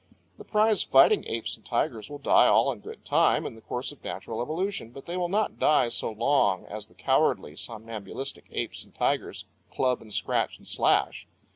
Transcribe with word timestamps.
The 0.39 0.43
prize 0.43 0.81
fighting 0.81 1.27
apes 1.27 1.55
and 1.55 1.63
tigers 1.63 2.09
will 2.09 2.17
die 2.17 2.47
all 2.47 2.71
in 2.71 2.79
good 2.79 3.05
time 3.05 3.45
in 3.45 3.53
the 3.53 3.61
course 3.61 3.91
of 3.91 4.03
natural 4.03 4.41
evolution, 4.41 4.89
but 4.89 5.05
they 5.05 5.15
will 5.15 5.29
not 5.29 5.59
die 5.59 5.89
so 5.89 6.09
long 6.09 6.65
as 6.65 6.87
the 6.87 6.95
cowardly, 6.95 7.55
somnambulistic 7.55 8.47
apes 8.51 8.83
and 8.83 8.95
tigers 8.95 9.45
club 9.69 10.01
and 10.01 10.11
scratch 10.11 10.57
and 10.57 10.67
slash. 10.67 11.27